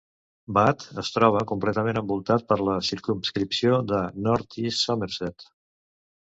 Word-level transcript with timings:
Bath 0.57 0.85
es 1.01 1.11
troba 1.17 1.43
completament 1.51 1.99
envoltat 2.01 2.45
per 2.53 2.57
la 2.69 2.79
circumscripció 2.87 3.77
de 3.93 4.01
North-East 4.31 4.83
Somerset. 4.87 5.49